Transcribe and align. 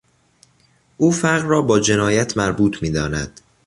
او 0.97 1.11
فقر 1.11 1.39
را 1.45 1.61
با 1.61 1.79
جنایت 1.79 2.37
مربوط 2.37 2.81
میداند. 2.81 3.39